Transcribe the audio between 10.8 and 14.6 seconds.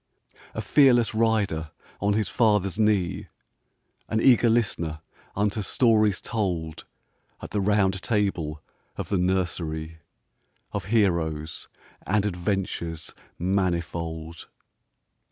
heroes and adventures manifold.